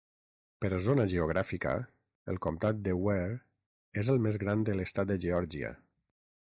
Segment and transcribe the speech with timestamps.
[0.63, 1.75] Per zona geogràfica,
[2.33, 3.39] el Comtat de Ware
[4.05, 5.77] és el més gran de l'estat de Geòrgia.